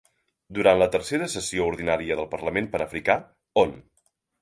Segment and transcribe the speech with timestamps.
[0.57, 3.23] Durant la tercera sessió ordinària del parlament panafricà,
[3.65, 3.81] Hon.